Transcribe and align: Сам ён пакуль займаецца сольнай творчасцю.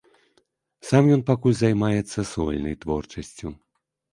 Сам 0.91 1.03
ён 1.17 1.21
пакуль 1.29 1.55
займаецца 1.59 2.19
сольнай 2.33 2.75
творчасцю. 2.87 3.47